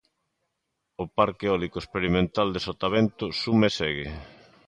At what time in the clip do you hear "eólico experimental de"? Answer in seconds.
1.47-2.59